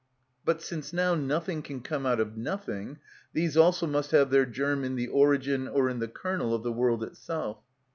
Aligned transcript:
But 0.43 0.63
since 0.63 0.91
now 0.91 1.13
nothing 1.13 1.61
can 1.61 1.79
come 1.81 2.07
out 2.07 2.19
of 2.19 2.35
nothing, 2.35 2.97
these 3.33 3.55
also 3.55 3.85
must 3.85 4.09
have 4.09 4.31
their 4.31 4.47
germ 4.47 4.83
in 4.83 4.95
the 4.95 5.07
origin 5.09 5.67
or 5.67 5.89
in 5.91 5.99
the 5.99 6.07
kernel 6.07 6.55
of 6.55 6.63
the 6.63 6.73
world 6.73 7.03
itself. 7.03 7.59